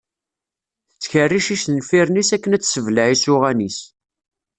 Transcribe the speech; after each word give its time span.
Tettkerric 0.91 1.47
icenfiren-is 1.55 2.29
akken 2.35 2.55
ad 2.55 2.61
tesseblaɛ 2.63 3.07
isuɣan-is. 3.15 3.79